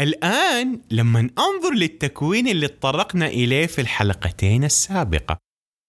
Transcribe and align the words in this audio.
الآن 0.00 0.82
لما 0.90 1.20
أنظر 1.20 1.74
للتكوين 1.74 2.48
اللي 2.48 2.68
تطرقنا 2.68 3.26
إليه 3.26 3.66
في 3.66 3.80
الحلقتين 3.80 4.64
السابقة 4.64 5.38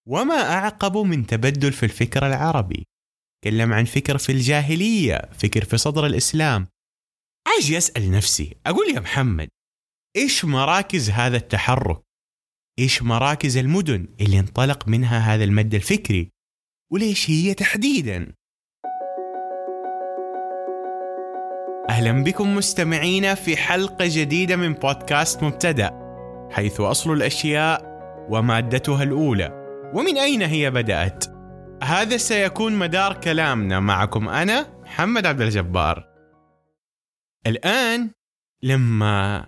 وما 0.09 0.54
أعقب 0.54 0.97
من 0.97 1.26
تبدل 1.28 1.74
في 1.74 1.83
الفكر 1.83 2.28
العربي. 2.28 2.86
تكلم 3.41 3.73
عن 3.73 3.86
فكر 3.86 4.18
في 4.18 4.31
الجاهلية 4.31 5.21
فكر 5.33 5.65
في 5.65 5.78
صدر 5.78 6.05
الإسلام. 6.05 6.68
أجي 7.57 7.78
أسأل 7.78 8.12
نفسي 8.12 8.57
أقول 8.65 8.96
يا 8.96 8.99
محمد 8.99 9.49
إيش 10.15 10.46
مراكز 10.46 11.10
هذا 11.10 11.37
التحرك؟ 11.37 12.01
إيش 12.79 13.01
مراكز 13.01 13.58
المدن 13.58 14.08
اللي 14.22 14.40
انطلق 14.40 14.87
منها 14.87 15.19
هذا 15.19 15.44
المد 15.44 15.76
الفكري؟ 15.76 16.30
وليش 16.91 17.30
هي 17.30 17.53
تحديدا؟ 17.53 18.34
أهلا 21.90 22.23
بكم 22.23 22.55
مستمعينا 22.55 23.36
في 23.36 23.58
حلقة 23.58 24.05
جديدة 24.09 24.55
من 24.55 24.73
بودكاست 24.73 25.44
مبتدأ 25.44 25.92
حيث 26.52 26.80
أصل 26.80 27.14
الأشياء 27.14 27.82
ومادتها 28.30 29.04
الأولى. 29.04 29.52
ومن 29.94 30.18
أين 30.18 30.42
هي 30.42 30.72
بدأت؟ 30.72 31.26
هذا 31.84 32.18
سيكون 32.18 32.73
مدار 32.73 33.14
كلامنا 33.14 33.80
معكم 33.80 34.30
أنا 34.30 34.82
محمد 34.84 35.26
عبد 35.26 35.42
الجبار. 35.42 36.08
الآن 37.48 38.12
لما 38.64 39.48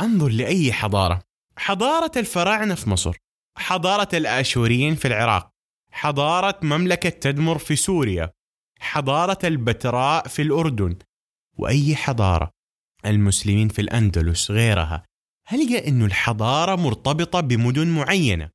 أنظر 0.00 0.28
لأي 0.28 0.72
حضارة 0.72 1.22
حضارة 1.58 2.12
الفراعنة 2.16 2.74
في 2.74 2.90
مصر 2.90 3.16
حضارة 3.58 4.08
الآشوريين 4.14 4.94
في 4.94 5.08
العراق 5.08 5.50
حضارة 5.92 6.58
مملكة 6.62 7.08
تدمر 7.08 7.58
في 7.58 7.76
سوريا 7.76 8.32
حضارة 8.80 9.38
البتراء 9.44 10.28
في 10.28 10.42
الأردن 10.42 10.96
وأي 11.58 11.96
حضارة. 11.96 12.50
المسلمين 13.06 13.68
في 13.68 13.80
الأندلس 13.80 14.50
غيرها. 14.50 15.04
هلقى 15.48 15.88
أنه 15.88 16.04
الحضارة 16.04 16.76
مرتبطة 16.76 17.40
بمدن 17.40 17.86
معينة؟ 17.88 18.50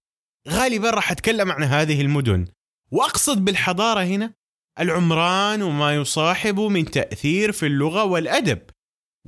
غالبا 0.50 0.90
راح 0.90 1.12
أتكلم 1.12 1.52
عن 1.52 1.64
هذه 1.64 2.02
المدن. 2.02 2.48
وأقصد 2.92 3.46
بالحضارة 3.46 4.04
هنا 4.04 4.34
العمران 4.80 5.62
وما 5.62 5.96
يصاحبه 5.96 6.70
من 6.70 6.86
تأثير 6.86 7.52
في 7.52 7.66
اللغة 7.66 8.04
والأدب 8.04 8.62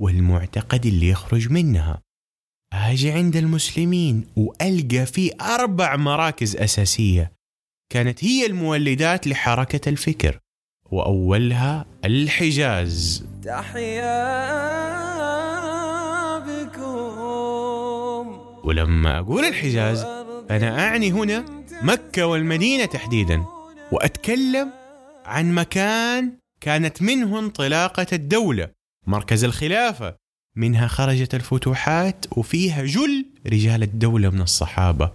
والمعتقد 0.00 0.86
اللي 0.86 1.08
يخرج 1.08 1.50
منها. 1.50 2.02
أجي 2.72 3.10
عند 3.10 3.36
المسلمين 3.36 4.26
وألقى 4.36 5.06
في 5.06 5.30
أربع 5.40 5.96
مراكز 5.96 6.56
أساسية. 6.56 7.32
كانت 7.92 8.24
هي 8.24 8.46
المولدات 8.46 9.26
لحركة 9.26 9.88
الفكر. 9.88 10.38
وأولها 10.94 11.86
الحجاز. 12.04 13.24
تحيا 13.44 14.14
بكم. 16.38 18.26
ولما 18.64 19.18
أقول 19.18 19.44
الحجاز 19.44 20.06
أنا 20.50 20.78
أعني 20.78 21.12
هنا 21.12 21.44
مكة 21.82 22.26
والمدينة 22.26 22.84
تحديدا 22.84 23.44
وأتكلم 23.92 24.70
عن 25.24 25.54
مكان 25.54 26.32
كانت 26.60 27.02
منه 27.02 27.38
انطلاقة 27.38 28.06
الدولة 28.12 28.70
مركز 29.06 29.44
الخلافة. 29.44 30.16
منها 30.56 30.86
خرجت 30.86 31.34
الفتوحات 31.34 32.26
وفيها 32.38 32.84
جل 32.84 33.26
رجال 33.46 33.82
الدولة 33.82 34.30
من 34.30 34.40
الصحابة. 34.40 35.12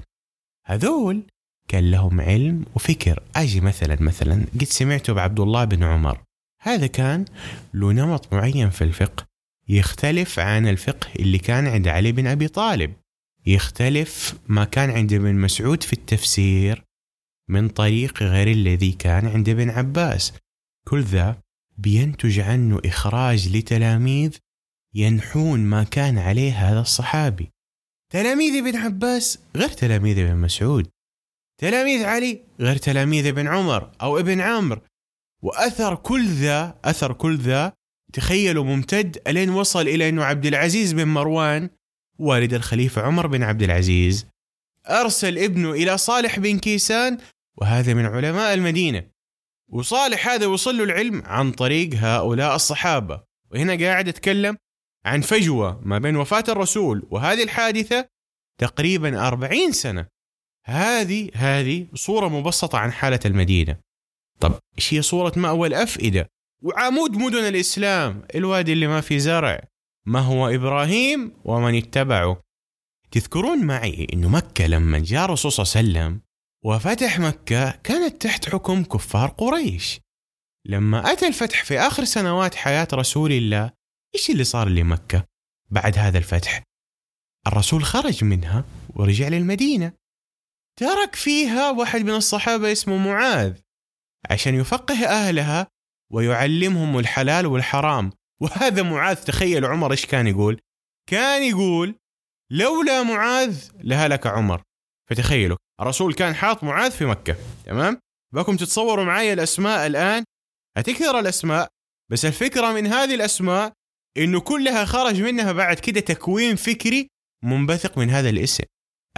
هذول 0.65 1.23
كان 1.69 1.91
لهم 1.91 2.21
علم 2.21 2.65
وفكر. 2.75 3.23
أجي 3.35 3.61
مثلا 3.61 3.97
مثلا 4.01 4.45
قد 4.55 4.63
سمعته 4.63 5.13
بعبد 5.13 5.39
الله 5.39 5.63
بن 5.65 5.83
عمر. 5.83 6.21
هذا 6.61 6.87
كان 6.87 7.25
له 7.73 7.91
نمط 7.91 8.33
معين 8.33 8.69
في 8.69 8.83
الفقه 8.83 9.25
يختلف 9.69 10.39
عن 10.39 10.67
الفقه 10.67 11.09
اللي 11.19 11.37
كان 11.37 11.67
عند 11.67 11.87
علي 11.87 12.11
بن 12.11 12.27
أبي 12.27 12.47
طالب. 12.47 12.93
يختلف 13.45 14.35
ما 14.47 14.63
كان 14.65 14.89
عند 14.89 15.13
ابن 15.13 15.35
مسعود 15.35 15.83
في 15.83 15.93
التفسير 15.93 16.83
من 17.47 17.69
طريق 17.69 18.23
غير 18.23 18.47
الذي 18.47 18.91
كان 18.91 19.27
عند 19.27 19.49
ابن 19.49 19.69
عباس. 19.69 20.33
كل 20.87 21.03
ذا 21.03 21.37
بينتج 21.77 22.39
عنه 22.39 22.81
إخراج 22.85 23.57
لتلاميذ 23.57 24.37
ينحون 24.93 25.59
ما 25.59 25.83
كان 25.83 26.17
عليه 26.17 26.51
هذا 26.51 26.81
الصحابي. 26.81 27.49
تلاميذ 28.13 28.65
ابن 28.65 28.75
عباس 28.75 29.39
غير 29.55 29.69
تلاميذ 29.69 30.19
ابن 30.19 30.35
مسعود. 30.35 30.87
تلاميذ 31.59 32.05
علي 32.05 32.43
غير 32.59 32.77
تلاميذ 32.77 33.27
ابن 33.27 33.47
عمر 33.47 33.91
أو 34.01 34.19
ابن 34.19 34.41
عامر 34.41 34.81
وأثر 35.41 35.95
كل 35.95 36.25
ذا 36.27 36.79
أثر 36.85 37.13
كل 37.13 37.37
ذا 37.37 37.73
تخيلوا 38.13 38.63
ممتد 38.63 39.21
ألين 39.27 39.49
وصل 39.49 39.81
إلى 39.81 40.09
أنه 40.09 40.23
عبد 40.23 40.45
العزيز 40.45 40.93
بن 40.93 41.07
مروان 41.07 41.69
والد 42.19 42.53
الخليفة 42.53 43.01
عمر 43.01 43.27
بن 43.27 43.43
عبد 43.43 43.63
العزيز. 43.63 44.27
أرسل 44.89 45.37
ابنه 45.37 45.71
إلى 45.71 45.97
صالح 45.97 46.39
بن 46.39 46.59
كيسان 46.59 47.17
وهذا 47.57 47.93
من 47.93 48.05
علماء 48.05 48.53
المدينة. 48.53 49.09
وصالح 49.69 50.27
هذا 50.27 50.45
وصل 50.45 50.77
له 50.77 50.83
العلم 50.83 51.23
عن 51.25 51.51
طريق 51.51 51.89
هؤلاء 51.93 52.55
الصحابة. 52.55 53.23
وهنا 53.51 53.85
قاعد 53.85 54.07
أتكلم 54.07 54.57
عن 55.05 55.21
فجوة 55.21 55.81
ما 55.83 55.97
بين 55.97 56.15
وفاة 56.15 56.43
الرسول 56.49 57.07
وهذه 57.11 57.43
الحادثة 57.43 58.09
تقريبا 58.57 59.27
أربعين 59.27 59.71
سنة. 59.71 60.07
هذه 60.69 61.29
هذه 61.33 61.87
صورة 61.93 62.27
مبسطة 62.27 62.77
عن 62.77 62.91
حالة 62.91 63.19
المدينة. 63.25 63.77
طب 64.39 64.59
إيش 64.77 64.93
هي 64.93 65.01
صورة 65.01 65.33
مأوى 65.35 65.67
الأفئدة 65.67 66.29
وعمود 66.63 67.11
مدن 67.11 67.47
الإسلام 67.47 68.23
الوادي 68.35 68.73
اللي 68.73 68.87
ما 68.87 69.01
في 69.01 69.19
زرع. 69.19 69.63
ما 70.05 70.19
هو 70.19 70.47
إبراهيم 70.47 71.33
ومن 71.45 71.75
اتبعه؟ 71.75 72.41
تذكرون 73.11 73.65
معي 73.65 74.07
أنه 74.13 74.29
مكة 74.29 74.67
لما 74.67 74.99
جاء 74.99 75.25
الرسول 75.25 75.51
صلى 75.51 75.63
الله 75.63 75.99
عليه 75.99 76.09
وسلم 76.09 76.21
وفتح 76.65 77.19
مكة 77.19 77.71
كانت 77.71 78.21
تحت 78.21 78.49
حكم 78.49 78.83
كفار 78.83 79.29
قريش. 79.29 79.99
لما 80.65 81.11
أتى 81.11 81.27
الفتح 81.27 81.63
في 81.63 81.79
آخر 81.79 82.03
سنوات 82.03 82.55
حياة 82.55 82.87
رسول 82.93 83.31
الله 83.31 83.71
إيش 84.15 84.29
اللي 84.29 84.43
صار 84.43 84.69
لمكة 84.69 85.25
بعد 85.69 85.97
هذا 85.97 86.17
الفتح؟ 86.17 86.63
الرسول 87.47 87.83
خرج 87.83 88.23
منها 88.23 88.65
ورجع 88.95 89.27
للمدينة. 89.27 89.98
ترك 90.79 91.15
فيها 91.15 91.71
واحد 91.71 92.01
من 92.01 92.15
الصحابة 92.15 92.71
اسمه 92.71 92.97
معاذ 92.97 93.57
عشان 94.29 94.55
يفقه 94.55 95.05
أهلها 95.05 95.67
ويعلمهم 96.11 96.99
الحلال 96.99 97.45
والحرام. 97.45 98.11
وهذا 98.41 98.83
معاذ 98.83 99.15
تخيل 99.15 99.65
عمر 99.65 99.91
إيش 99.91 100.05
كان 100.05 100.27
يقول؟ 100.27 100.59
كان 101.09 101.43
يقول 101.43 101.95
لولا 102.51 103.03
معاذ 103.03 103.69
لهلك 103.79 104.27
عمر. 104.27 104.61
فتخيلوا 105.09 105.57
الرسول 105.81 106.13
كان 106.13 106.35
حاط 106.35 106.63
معاذ 106.63 106.91
في 106.91 107.05
مكة 107.05 107.35
تمام؟ 107.65 107.99
بكم 108.33 108.55
تتصوروا 108.57 109.05
معي 109.05 109.33
الأسماء 109.33 109.87
الآن؟ 109.87 110.23
هتكثر 110.77 111.19
الأسماء 111.19 111.67
بس 112.11 112.25
الفكرة 112.25 112.73
من 112.73 112.87
هذه 112.87 113.15
الأسماء 113.15 113.73
إنه 114.17 114.39
كلها 114.39 114.85
خرج 114.85 115.21
منها 115.21 115.51
بعد 115.51 115.79
كده 115.79 115.99
تكوين 115.99 116.55
فكري 116.55 117.07
منبثق 117.43 117.97
من 117.97 118.09
هذا 118.09 118.29
الاسم. 118.29 118.63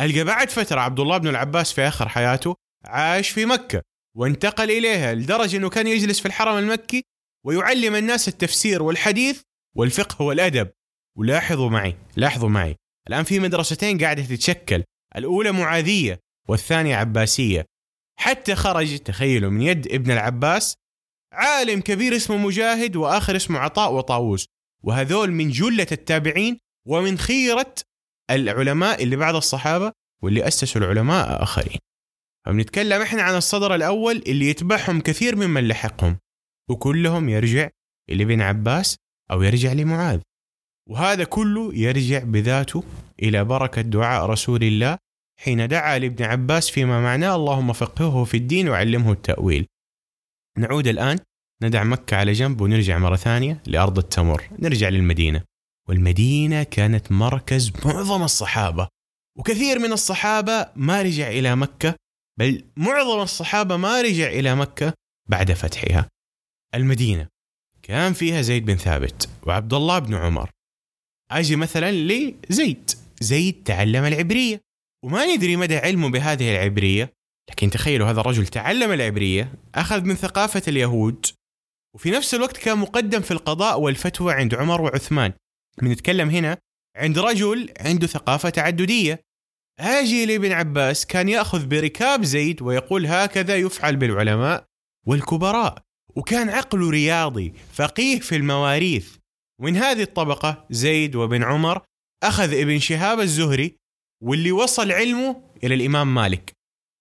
ألقى 0.01 0.23
بعد 0.23 0.49
فترة 0.49 0.79
عبد 0.79 0.99
الله 0.99 1.17
بن 1.17 1.27
العباس 1.27 1.73
في 1.73 1.81
آخر 1.81 2.09
حياته 2.09 2.55
عاش 2.85 3.29
في 3.29 3.45
مكة 3.45 3.81
وانتقل 4.17 4.71
إليها 4.71 5.13
لدرجة 5.13 5.57
أنه 5.57 5.69
كان 5.69 5.87
يجلس 5.87 6.19
في 6.19 6.25
الحرم 6.25 6.57
المكي 6.57 7.03
ويعلم 7.45 7.95
الناس 7.95 8.27
التفسير 8.27 8.83
والحديث 8.83 9.41
والفقه 9.75 10.21
والأدب. 10.25 10.69
ولاحظوا 11.17 11.69
معي 11.69 11.95
لاحظوا 12.17 12.49
معي 12.49 12.75
الآن 13.07 13.23
في 13.23 13.39
مدرستين 13.39 13.97
قاعدة 13.97 14.23
تتشكل 14.23 14.83
الأولى 15.15 15.51
معاذية 15.51 16.19
والثانية 16.49 16.95
عباسية. 16.95 17.65
حتى 18.19 18.55
خرج 18.55 18.99
تخيلوا 18.99 19.49
من 19.49 19.61
يد 19.61 19.87
ابن 19.87 20.11
العباس 20.11 20.75
عالم 21.33 21.81
كبير 21.81 22.15
اسمه 22.15 22.37
مجاهد 22.37 22.95
وآخر 22.95 23.35
اسمه 23.35 23.59
عطاء 23.59 23.93
وطاووس. 23.93 24.45
وهذول 24.83 25.31
من 25.31 25.49
جلة 25.49 25.87
التابعين 25.91 26.57
ومن 26.87 27.17
خيرة 27.17 27.75
العلماء 28.35 29.03
اللي 29.03 29.15
بعد 29.15 29.35
الصحابة 29.35 29.91
واللي 30.23 30.47
أسسوا 30.47 30.81
العلماء 30.81 31.43
آخرين. 31.43 31.77
فبنتكلم 32.45 33.01
إحنا 33.01 33.21
عن 33.21 33.35
الصدر 33.35 33.75
الأول 33.75 34.23
اللي 34.27 34.49
يتبعهم 34.49 35.01
كثير 35.01 35.35
ممن 35.35 35.67
لحقهم 35.67 36.17
وكلهم 36.69 37.29
يرجع 37.29 37.69
لابن 38.09 38.41
عباس 38.41 38.97
أو 39.31 39.41
يرجع 39.41 39.73
لمعاذ. 39.73 40.19
وهذا 40.89 41.23
كله 41.23 41.75
يرجع 41.75 42.23
بذاته 42.23 42.83
إلى 43.23 43.43
بركة 43.43 43.81
دعاء 43.81 44.25
رسول 44.25 44.63
الله 44.63 44.97
حين 45.39 45.67
دعا 45.67 45.99
لابن 45.99 46.25
عباس 46.25 46.69
فيما 46.69 47.01
معناه 47.01 47.35
اللهم 47.35 47.73
فقهه 47.73 48.23
في 48.23 48.37
الدين 48.37 48.69
وعلمه 48.69 49.11
التأويل. 49.11 49.67
نعود 50.57 50.87
الآن 50.87 51.19
ندع 51.63 51.83
مكة 51.83 52.17
على 52.17 52.31
جنب 52.31 52.61
ونرجع 52.61 52.97
مرة 52.97 53.15
ثانية 53.15 53.63
لأرض 53.67 53.97
التمر 53.97 54.49
نرجع 54.59 54.89
للمدينة. 54.89 55.43
والمدينة 55.91 56.63
كانت 56.63 57.11
مركز 57.11 57.71
معظم 57.85 58.23
الصحابة 58.23 58.87
وكثير 59.37 59.79
من 59.79 59.91
الصحابة 59.91 60.67
ما 60.75 61.01
رجع 61.01 61.27
إلى 61.27 61.55
مكة 61.55 61.95
بل 62.39 62.63
معظم 62.77 63.21
الصحابة 63.21 63.77
ما 63.77 64.01
رجع 64.01 64.27
إلى 64.27 64.55
مكة 64.55 64.93
بعد 65.29 65.51
فتحها. 65.51 66.09
المدينة 66.75 67.27
كان 67.83 68.13
فيها 68.13 68.41
زيد 68.41 68.65
بن 68.65 68.75
ثابت 68.75 69.29
وعبد 69.43 69.73
الله 69.73 69.99
بن 69.99 70.13
عمر. 70.13 70.49
أجي 71.31 71.55
مثلا 71.55 71.91
لزيد. 71.91 72.91
زيد 73.21 73.63
تعلم 73.63 74.05
العبرية 74.05 74.61
وما 75.05 75.35
ندري 75.35 75.55
مدى 75.55 75.77
علمه 75.77 76.09
بهذه 76.09 76.51
العبرية 76.55 77.13
لكن 77.49 77.69
تخيلوا 77.69 78.09
هذا 78.09 78.21
الرجل 78.21 78.47
تعلم 78.47 78.91
العبرية 78.91 79.53
أخذ 79.75 80.01
من 80.01 80.15
ثقافة 80.15 80.63
اليهود 80.67 81.25
وفي 81.95 82.11
نفس 82.11 82.33
الوقت 82.33 82.57
كان 82.57 82.77
مقدم 82.77 83.21
في 83.21 83.31
القضاء 83.31 83.79
والفتوى 83.79 84.33
عند 84.33 84.55
عمر 84.55 84.81
وعثمان. 84.81 85.33
بنتكلم 85.81 86.29
هنا 86.29 86.57
عند 86.95 87.19
رجل 87.19 87.73
عنده 87.79 88.07
ثقافة 88.07 88.49
تعددية. 88.49 89.21
آجي 89.79 90.25
لابن 90.25 90.51
عباس 90.51 91.05
كان 91.05 91.29
يأخذ 91.29 91.65
بركاب 91.65 92.23
زيد 92.23 92.61
ويقول 92.61 93.05
هكذا 93.05 93.55
يفعل 93.55 93.95
بالعلماء 93.95 94.65
والكبراء 95.07 95.81
وكان 96.15 96.49
عقله 96.49 96.89
رياضي 96.89 97.53
فقيه 97.73 98.19
في 98.19 98.35
المواريث. 98.35 99.17
ومن 99.59 99.77
هذه 99.77 100.01
الطبقة 100.01 100.65
زيد 100.69 101.15
وبن 101.15 101.43
عمر 101.43 101.81
أخذ 102.23 102.53
ابن 102.53 102.79
شهاب 102.79 103.19
الزهري 103.19 103.77
واللي 104.23 104.51
وصل 104.51 104.91
علمه 104.91 105.43
إلى 105.63 105.75
الإمام 105.75 106.13
مالك. 106.13 106.53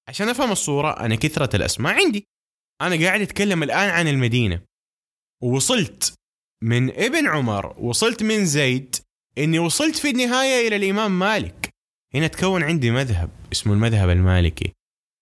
عشان 0.08 0.28
أفهم 0.28 0.52
الصورة 0.52 0.90
أنا 0.90 1.14
كثرة 1.14 1.56
الأسماء 1.56 1.94
عندي. 1.94 2.26
أنا 2.80 3.06
قاعد 3.06 3.20
أتكلم 3.20 3.62
الآن 3.62 3.90
عن 3.90 4.08
المدينة. 4.08 4.62
ووصلت. 5.42 6.14
من 6.62 6.90
ابن 6.90 7.28
عمر 7.28 7.74
وصلت 7.78 8.22
من 8.22 8.44
زيد 8.44 8.96
إني 9.38 9.58
وصلت 9.58 9.96
في 9.96 10.10
النهاية 10.10 10.68
إلى 10.68 10.76
الإمام 10.76 11.18
مالك. 11.18 11.70
هنا 12.14 12.26
تكون 12.26 12.62
عندي 12.62 12.90
مذهب 12.90 13.30
اسمه 13.52 13.72
المذهب 13.72 14.10
المالكي. 14.10 14.72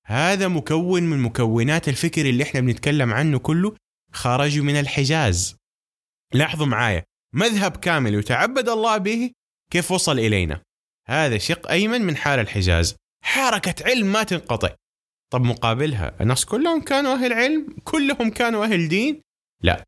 هذا 0.06 0.48
مكون 0.48 1.02
من 1.02 1.18
مكونات 1.18 1.88
الفكر 1.88 2.26
اللي 2.28 2.42
إحنا 2.42 2.60
بنتكلم 2.60 3.12
عنه 3.12 3.38
كله 3.38 3.76
خرج 4.12 4.58
من 4.58 4.80
الحجاز. 4.80 5.56
لاحظوا 6.34 6.66
معايا 6.66 7.04
مذهب 7.34 7.76
كامل 7.76 8.14
يتعبد 8.14 8.68
الله 8.68 8.96
به 8.96 9.30
كيف 9.72 9.90
وصل 9.90 10.18
إلينا؟ 10.18 10.62
هذا 11.06 11.38
شق 11.38 11.70
أيمن 11.70 12.02
من 12.02 12.16
حال 12.16 12.40
الحجاز. 12.40 12.96
حركة 13.24 13.84
علم 13.84 14.12
ما 14.12 14.22
تنقطع. 14.22 14.74
طب 15.32 15.42
مقابلها 15.42 16.16
الناس 16.20 16.44
كلهم 16.44 16.80
كانوا 16.80 17.14
أهل 17.14 17.32
علم؟ 17.32 17.76
كلهم 17.84 18.30
كانوا 18.30 18.64
أهل 18.64 18.88
دين؟ 18.88 19.22
لا. 19.62 19.84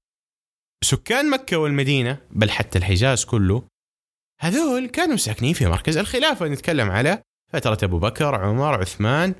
سكان 0.84 1.30
مكة 1.30 1.56
والمدينة 1.56 2.18
بل 2.30 2.50
حتى 2.50 2.78
الحجاز 2.78 3.24
كله 3.24 3.62
هذول 4.40 4.86
كانوا 4.86 5.16
ساكنين 5.16 5.54
في 5.54 5.66
مركز 5.66 5.96
الخلافة. 5.96 6.48
نتكلم 6.48 6.90
على 6.90 7.22
فترة 7.52 7.78
أبو 7.82 7.98
بكر 7.98 8.34
عمر 8.34 8.80
عثمان 8.80 9.34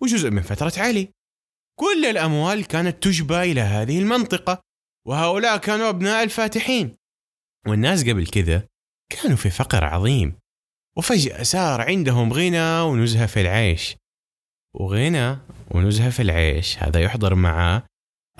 وجزء 0.00 0.30
من 0.30 0.42
فترة 0.42 0.72
علي. 0.76 1.12
كل 1.78 2.04
الأموال 2.04 2.66
كانت 2.66 3.02
تجبى 3.02 3.42
إلى 3.42 3.60
هذه 3.60 3.98
المنطقة 3.98 4.60
وهؤلاء 5.06 5.56
كانوا 5.56 5.88
أبناء 5.88 6.22
الفاتحين. 6.22 6.96
والناس 7.66 8.08
قبل 8.08 8.26
كذا 8.26 8.66
كانوا 9.12 9.36
في 9.36 9.50
فقر 9.50 9.84
عظيم 9.84 10.38
وفجأة 10.96 11.42
صار 11.42 11.80
عندهم 11.80 12.32
غنى 12.32 12.80
ونزهة 12.80 13.26
في 13.26 13.40
العيش. 13.40 13.96
وغنى 14.74 15.38
ونزهة 15.70 16.10
في 16.10 16.22
العيش 16.22 16.78
هذا 16.78 17.00
يحضر 17.00 17.34
معه 17.34 17.86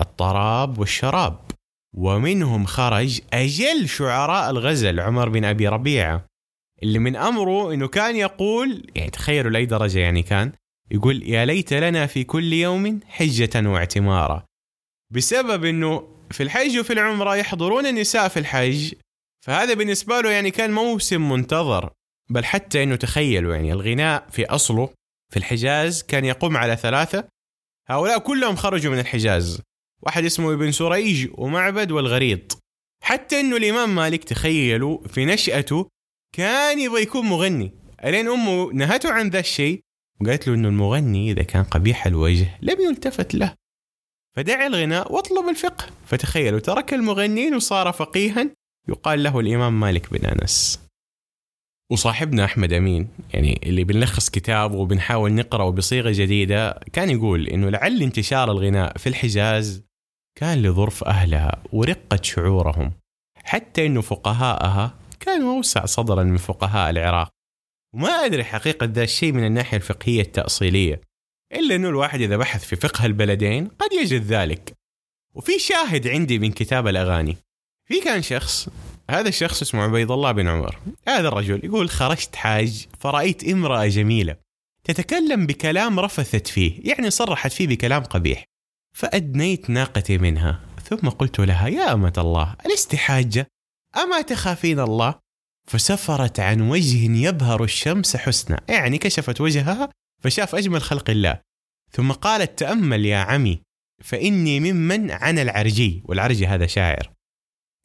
الطراب 0.01 0.79
والشراب. 0.79 1.56
ومنهم 1.93 2.65
خرج 2.65 3.21
أجل 3.33 3.89
شعراء 3.89 4.49
الغزل 4.49 4.99
عمر 4.99 5.29
بن 5.29 5.45
أبي 5.45 5.67
ربيعة 5.67 6.25
اللي 6.83 6.99
من 6.99 7.15
أمره 7.15 7.73
أنه 7.73 7.87
كان 7.87 8.15
يقول 8.15 8.91
يعني 8.95 9.09
تخيلوا 9.09 9.51
لأي 9.51 9.65
درجة 9.65 9.99
يعني 9.99 10.23
كان 10.23 10.51
يقول 10.91 11.23
يا 11.23 11.45
ليت 11.45 11.73
لنا 11.73 12.05
في 12.07 12.23
كل 12.23 12.53
يوم 12.53 12.99
حجة 13.07 13.69
واعتمارا. 13.69 14.45
بسبب 15.13 15.65
أنه 15.65 16.07
في 16.31 16.43
الحج 16.43 16.79
وفي 16.79 16.93
العمرة 16.93 17.35
يحضرون 17.35 17.85
النساء 17.85 18.27
في 18.27 18.39
الحج 18.39 18.93
فهذا 19.45 19.73
بالنسبة 19.73 20.21
له 20.21 20.31
يعني 20.31 20.51
كان 20.51 20.71
موسم 20.71 21.29
منتظر. 21.29 21.91
بل 22.29 22.45
حتى 22.45 22.83
أنه 22.83 22.95
تخيلوا 22.95 23.55
يعني 23.55 23.73
الغناء 23.73 24.27
في 24.29 24.45
أصله 24.45 24.89
في 25.29 25.37
الحجاز 25.37 26.03
كان 26.03 26.25
يقوم 26.25 26.57
على 26.57 26.75
ثلاثة 26.75 27.27
هؤلاء 27.87 28.19
كلهم 28.19 28.55
خرجوا 28.55 28.91
من 28.91 28.99
الحجاز. 28.99 29.61
واحد 30.03 30.25
اسمه 30.25 30.53
ابن 30.53 30.71
سريج 30.71 31.29
ومعبد 31.33 31.91
والغريض 31.91 32.51
حتى 33.03 33.39
إنه 33.39 33.57
الإمام 33.57 33.95
مالك 33.95 34.23
تخيلوا 34.23 35.07
في 35.07 35.25
نشأته 35.25 35.89
كان 36.35 36.79
يبغى 36.79 37.01
يكون 37.01 37.25
مغني. 37.25 37.71
ألين 38.05 38.27
أمه 38.27 38.73
نهته 38.73 39.11
عن 39.11 39.29
ذا 39.29 39.39
الشيء 39.39 39.81
وقالت 40.21 40.47
له 40.47 40.53
إنه 40.53 40.67
المغني 40.67 41.31
إذا 41.31 41.43
كان 41.43 41.63
قبيح 41.63 42.07
الوجه 42.07 42.59
لم 42.61 42.81
يلتفت 42.81 43.35
له. 43.35 43.53
فدع 44.35 44.67
الغناء 44.67 45.13
واطلب 45.13 45.49
الفقه. 45.49 45.85
فتخيلوا 46.05 46.59
ترك 46.59 46.93
المغنين 46.93 47.55
وصار 47.55 47.91
فقيها 47.91 48.49
يقال 48.89 49.23
له 49.23 49.39
الإمام 49.39 49.79
مالك 49.79 50.13
بن 50.13 50.25
أنس. 50.25 50.79
وصاحبنا 51.91 52.45
أحمد 52.45 52.73
أمين 52.73 53.09
يعني 53.33 53.59
اللي 53.63 53.83
بنلخص 53.83 54.29
كتاب 54.29 54.73
وبنحاول 54.73 55.33
نقراه 55.33 55.69
بصيغه 55.69 56.11
جديدة 56.11 56.79
كان 56.93 57.09
يقول 57.09 57.47
إنه 57.47 57.69
لعل 57.69 58.01
انتشار 58.01 58.51
الغناء 58.51 58.97
في 58.97 59.09
الحجاز 59.09 59.86
كان 60.37 60.61
لظرف 60.61 61.03
أهلها 61.03 61.63
ورقة 61.73 62.19
شعورهم 62.21 62.91
حتى 63.43 63.85
إنه 63.85 64.01
فقهاءها 64.01 64.99
كانوا 65.19 65.55
أوسع 65.55 65.85
صدرا 65.85 66.23
من 66.23 66.37
فقهاء 66.37 66.89
العراق. 66.89 67.29
وما 67.93 68.09
أدري 68.09 68.43
حقيقة 68.43 68.85
ذا 68.85 69.03
الشيء 69.03 69.31
من 69.31 69.45
الناحية 69.45 69.77
الفقهية 69.77 70.21
التأصيلية 70.21 71.01
إلا 71.53 71.75
إنه 71.75 71.89
الواحد 71.89 72.21
إذا 72.21 72.37
بحث 72.37 72.65
في 72.65 72.75
فقه 72.75 73.05
البلدين 73.05 73.67
قد 73.67 73.93
يجد 74.01 74.23
ذلك. 74.23 74.73
وفي 75.33 75.59
شاهد 75.59 76.07
عندي 76.07 76.39
من 76.39 76.51
كتاب 76.51 76.87
الأغاني. 76.87 77.37
في 77.85 78.01
كان 78.01 78.21
شخص 78.21 78.69
هذا 79.09 79.29
الشخص 79.29 79.61
اسمه 79.61 79.81
عبيد 79.81 80.11
الله 80.11 80.31
بن 80.31 80.47
عمر. 80.47 80.79
هذا 81.07 81.27
الرجل 81.27 81.65
يقول 81.65 81.89
خرجت 81.89 82.35
حاج 82.35 82.87
فرأيت 82.99 83.43
امرأة 83.43 83.87
جميلة 83.87 84.35
تتكلم 84.83 85.45
بكلام 85.45 85.99
رفثت 85.99 86.47
فيه 86.47 86.89
يعني 86.89 87.09
صرحت 87.09 87.51
فيه 87.51 87.67
بكلام 87.67 88.03
قبيح. 88.03 88.56
فأدنيت 88.97 89.69
ناقتي 89.69 90.17
منها. 90.17 90.59
ثم 90.83 91.09
قلت 91.09 91.39
لها 91.39 91.67
يا 91.67 91.93
أمة 91.93 92.13
الله 92.17 92.55
ألست 92.65 92.95
حاجة؟ 92.95 93.47
أما 93.97 94.21
تخافين 94.21 94.79
الله؟ 94.79 95.15
فسفرت 95.67 96.39
عن 96.39 96.61
وجه 96.61 97.27
يبهر 97.27 97.63
الشمس 97.63 98.15
حسنا. 98.15 98.61
يعني 98.69 98.97
كشفت 98.97 99.41
وجهها 99.41 99.89
فشاف 100.23 100.55
أجمل 100.55 100.81
خلق 100.81 101.09
الله. 101.09 101.41
ثم 101.91 102.11
قالت 102.11 102.59
تأمل 102.59 103.05
يا 103.05 103.17
عمي 103.17 103.61
فإني 104.03 104.59
ممن 104.59 105.11
عن 105.11 105.39
العرجي. 105.39 106.03
والعرجي 106.05 106.47
هذا 106.47 106.67
شاعر. 106.67 107.11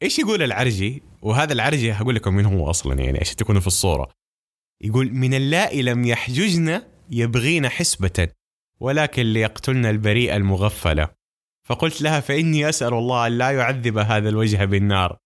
إيش 0.03 0.19
يقول 0.19 0.43
العرجي؟ 0.43 1.03
وهذا 1.21 1.53
العرجي 1.53 1.91
هقول 1.93 2.15
لكم 2.15 2.35
مين 2.35 2.45
هو 2.45 2.69
أصلا 2.69 2.99
يعني 2.99 3.19
عشان 3.19 3.35
تكونوا 3.35 3.61
في 3.61 3.67
الصورة. 3.67 4.09
يقول 4.81 5.13
من 5.13 5.33
اللائي 5.33 5.81
لم 5.81 6.05
يحججن 6.05 6.81
يبغين 7.09 7.69
حسبة. 7.69 8.29
ولكن 8.83 9.23
ليقتلن 9.23 9.85
البريء 9.85 10.35
المغفلة 10.35 11.09
فقلت 11.67 12.01
لها 12.01 12.19
فإني 12.19 12.69
أسأل 12.69 12.93
الله 12.93 13.27
أن 13.27 13.37
لا 13.37 13.51
يعذب 13.51 13.97
هذا 13.97 14.29
الوجه 14.29 14.65
بالنار. 14.65 15.17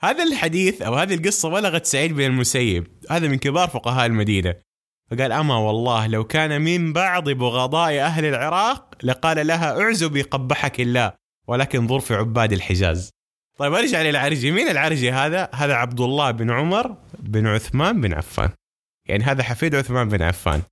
هذا 0.00 0.24
الحديث 0.24 0.82
أو 0.82 0.94
هذه 0.94 1.14
القصة 1.14 1.48
بلغت 1.48 1.86
سعيد 1.86 2.12
بن 2.12 2.24
المسيب. 2.24 2.86
هذا 3.10 3.28
من 3.28 3.38
كبار 3.38 3.68
فقهاء 3.68 4.06
المدينة. 4.06 4.54
فقال 5.10 5.32
أما 5.32 5.56
والله 5.56 6.06
لو 6.06 6.24
كان 6.24 6.60
من 6.60 6.92
بعض 6.92 7.30
بغضاء 7.30 8.00
أهل 8.00 8.24
العراق 8.24 8.94
لقال 9.02 9.46
لها 9.46 9.80
اعزبي 9.80 10.22
قبحك 10.22 10.80
الله 10.80 11.12
ولكن 11.48 11.88
ظرف 11.88 12.12
عباد 12.12 12.52
الحجاز. 12.52 13.10
طيب 13.58 13.74
أرجع 13.74 14.02
للعرجي 14.02 14.50
مين 14.50 14.68
العرجي 14.68 15.12
هذا؟ 15.12 15.50
هذا 15.54 15.74
عبد 15.74 16.00
الله 16.00 16.30
بن 16.30 16.50
عمر 16.50 16.96
بن 17.18 17.46
عثمان 17.46 18.00
بن 18.00 18.14
عفان. 18.14 18.50
يعني 19.08 19.24
هذا 19.24 19.42
حفيد 19.42 19.74
عثمان 19.74 20.08
بن 20.08 20.22
عفان. 20.22 20.62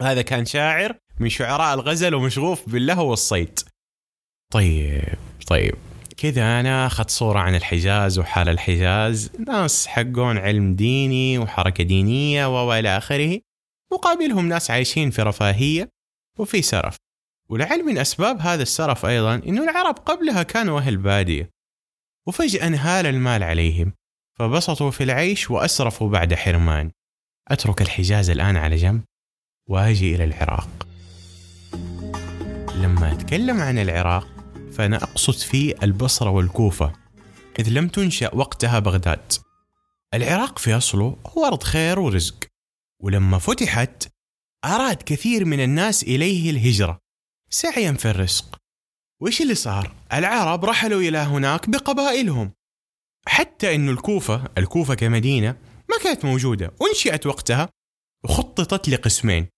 هذا 0.00 0.22
كان 0.22 0.44
شاعر 0.44 1.03
من 1.20 1.28
شعراء 1.28 1.74
الغزل 1.74 2.14
ومشغوف 2.14 2.68
باللهو 2.68 3.10
والصيد. 3.10 3.58
طيب 4.52 5.14
طيب. 5.46 5.74
كذا 6.16 6.60
أنا 6.60 6.86
أخذت 6.86 7.10
صورة 7.10 7.38
عن 7.38 7.54
الحجاز 7.54 8.18
وحال 8.18 8.48
الحجاز. 8.48 9.30
ناس 9.46 9.86
حقون 9.86 10.38
علم 10.38 10.74
ديني 10.74 11.38
وحركة 11.38 11.84
دينية 11.84 12.68
وإلى 12.68 12.98
آخره. 12.98 13.40
مقابلهم 13.92 14.48
ناس 14.48 14.70
عايشين 14.70 15.10
في 15.10 15.22
رفاهية 15.22 15.88
وفي 16.38 16.62
سرف. 16.62 16.96
ولعل 17.48 17.82
من 17.82 17.98
أسباب 17.98 18.40
هذا 18.40 18.62
السرف 18.62 19.06
أيضا 19.06 19.34
إنه 19.34 19.62
العرب 19.64 19.94
قبلها 19.94 20.42
كانوا 20.42 20.80
أهل 20.80 20.96
بادية. 20.96 21.50
وفجأة 22.26 22.66
انهال 22.66 23.06
المال 23.06 23.42
عليهم. 23.42 23.92
فبسطوا 24.38 24.90
في 24.90 25.04
العيش 25.04 25.50
وأسرفوا 25.50 26.10
بعد 26.10 26.34
حرمان. 26.34 26.90
أترك 27.48 27.82
الحجاز 27.82 28.30
الآن 28.30 28.56
على 28.56 28.76
جنب 28.76 29.04
وأجي 29.68 30.14
إلى 30.14 30.24
العراق. 30.24 30.83
لما 32.84 33.12
أتكلم 33.12 33.60
عن 33.60 33.78
العراق 33.78 34.28
فأنا 34.72 34.96
أقصد 34.96 35.34
فيه 35.34 35.74
البصرة 35.82 36.30
والكوفة 36.30 36.92
إذ 37.58 37.68
لم 37.68 37.88
تنشأ 37.88 38.34
وقتها 38.34 38.78
بغداد. 38.78 39.32
العراق 40.14 40.58
في 40.58 40.76
أصله 40.76 41.16
هو 41.26 41.44
أرض 41.44 41.62
خير 41.62 41.98
ورزق 41.98 42.44
ولما 43.02 43.38
فتحت 43.38 44.08
أراد 44.64 45.02
كثير 45.02 45.44
من 45.44 45.60
الناس 45.60 46.02
إليه 46.02 46.50
الهجرة 46.50 46.98
سعيا 47.50 47.92
في 47.92 48.10
الرزق. 48.10 48.58
وإيش 49.22 49.42
اللي 49.42 49.54
صار؟ 49.54 49.94
العرب 50.12 50.64
رحلوا 50.64 51.00
إلى 51.00 51.18
هناك 51.18 51.70
بقبائلهم. 51.70 52.52
حتى 53.26 53.74
انه 53.74 53.92
الكوفة 53.92 54.44
الكوفة 54.58 54.94
كمدينة 54.94 55.56
ما 55.90 55.98
كانت 56.04 56.24
موجودة 56.24 56.74
أنشئت 56.90 57.26
وقتها 57.26 57.68
وخططت 58.24 58.88
لقسمين. 58.88 59.48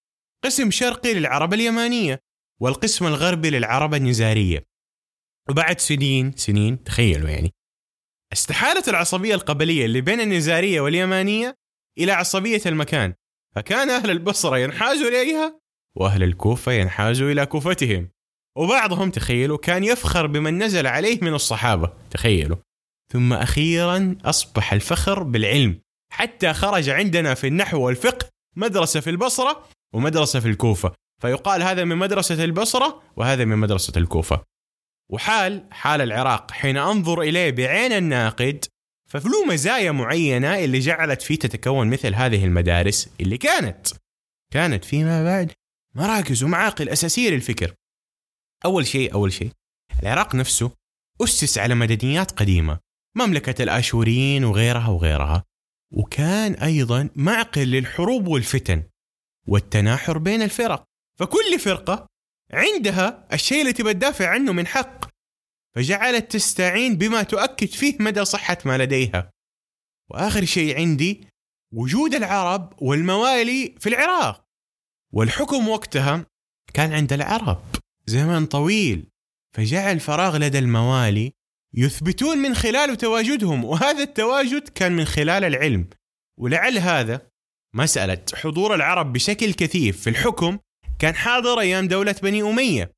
قسم 0.44 0.70
شرقي 0.70 1.14
للعرب 1.14 1.54
اليمانية 1.54 2.25
والقسم 2.60 3.06
الغربي 3.06 3.50
للعرب 3.50 3.94
النزارية. 3.94 4.66
وبعد 5.50 5.80
سنين 5.80 6.32
سنين 6.36 6.84
تخيلوا 6.84 7.30
يعني 7.30 7.52
استحالت 8.32 8.88
العصبية 8.88 9.34
القبلية 9.34 9.84
اللي 9.84 10.00
بين 10.00 10.20
النزارية 10.20 10.80
واليمانية 10.80 11.54
إلى 11.98 12.12
عصبية 12.12 12.62
المكان. 12.66 13.14
فكان 13.54 13.90
أهل 13.90 14.10
البصرة 14.10 14.58
ينحازوا 14.58 15.08
إليها 15.08 15.60
وأهل 15.96 16.22
الكوفة 16.22 16.72
ينحازوا 16.72 17.30
إلى 17.30 17.46
كوفتهم. 17.46 18.10
وبعضهم 18.58 19.10
تخيلوا 19.10 19.58
كان 19.58 19.84
يفخر 19.84 20.26
بمن 20.26 20.62
نزل 20.62 20.86
عليه 20.86 21.18
من 21.22 21.34
الصحابة 21.34 21.92
تخيلوا. 22.10 22.56
ثم 23.12 23.32
أخيرا 23.32 24.16
أصبح 24.24 24.72
الفخر 24.72 25.22
بالعلم. 25.22 25.80
حتى 26.12 26.52
خرج 26.52 26.88
عندنا 26.88 27.34
في 27.34 27.46
النحو 27.46 27.80
والفقه 27.80 28.28
مدرسة 28.56 29.00
في 29.00 29.10
البصرة 29.10 29.68
ومدرسة 29.94 30.40
في 30.40 30.48
الكوفة. 30.48 30.92
فيقال 31.22 31.62
هذا 31.62 31.84
من 31.84 31.96
مدرسة 31.96 32.44
البصرة 32.44 33.02
وهذا 33.16 33.44
من 33.44 33.58
مدرسة 33.58 33.92
الكوفة. 33.96 34.44
وحال 35.10 35.66
حال 35.70 36.00
العراق 36.00 36.50
حين 36.50 36.76
أنظر 36.76 37.20
إليه 37.20 37.50
بعين 37.50 37.92
الناقد 37.92 38.64
فله 39.08 39.44
مزايا 39.44 39.92
معينة 39.92 40.58
اللي 40.64 40.78
جعلت 40.78 41.22
فيه 41.22 41.36
تتكون 41.36 41.90
مثل 41.90 42.14
هذه 42.14 42.44
المدارس 42.44 43.08
اللي 43.20 43.38
كانت. 43.38 43.86
كانت 44.52 44.84
فيما 44.84 45.24
بعد 45.24 45.52
مراكز 45.94 46.42
ومعاقل 46.42 46.88
أساسية 46.88 47.30
للفكر. 47.30 47.74
أول 48.64 48.86
شيء 48.86 49.14
أول 49.14 49.32
شيء 49.32 49.50
العراق 50.02 50.34
نفسه 50.34 50.70
أسس 51.22 51.58
على 51.58 51.74
مدنيات 51.74 52.30
قديمة 52.30 52.78
مملكة 53.16 53.62
الآشوريين 53.62 54.44
وغيرها 54.44 54.88
وغيرها. 54.88 55.44
وكان 55.92 56.52
أيضا 56.54 57.10
معقل 57.16 57.64
للحروب 57.64 58.26
والفتن 58.26 58.82
والتناحر 59.48 60.18
بين 60.18 60.42
الفرق. 60.42 60.84
فكل 61.18 61.58
فرقة 61.58 62.06
عندها 62.52 63.28
الشيء 63.32 63.60
اللي 63.60 63.72
تبى 63.72 63.94
تدافع 63.94 64.28
عنه 64.28 64.52
من 64.52 64.66
حق. 64.66 65.04
فجعلت 65.76 66.32
تستعين 66.32 66.96
بما 66.96 67.22
تؤكد 67.22 67.68
فيه 67.68 67.96
مدى 68.00 68.24
صحة 68.24 68.58
ما 68.64 68.78
لديها. 68.78 69.30
وآخر 70.10 70.44
شيء 70.44 70.76
عندي 70.76 71.28
وجود 71.72 72.14
العرب 72.14 72.82
والموالي 72.82 73.74
في 73.80 73.88
العراق. 73.88 74.44
والحكم 75.12 75.68
وقتها 75.68 76.26
كان 76.74 76.92
عند 76.92 77.12
العرب 77.12 77.62
زمن 78.06 78.46
طويل. 78.46 79.10
فجعل 79.56 80.00
فراغ 80.00 80.36
لدى 80.36 80.58
الموالي 80.58 81.32
يثبتون 81.74 82.38
من 82.38 82.54
خلاله 82.54 82.94
تواجدهم. 82.94 83.64
وهذا 83.64 84.02
التواجد 84.02 84.68
كان 84.68 84.92
من 84.92 85.04
خلال 85.04 85.44
العلم. 85.44 85.88
ولعل 86.38 86.78
هذا 86.78 87.30
مسألة 87.74 88.24
حضور 88.34 88.74
العرب 88.74 89.12
بشكل 89.12 89.52
كثيف 89.52 90.00
في 90.00 90.10
الحكم 90.10 90.58
كان 90.98 91.14
حاضر 91.14 91.60
أيام 91.60 91.88
دولة 91.88 92.14
بني 92.22 92.42
أمية. 92.42 92.92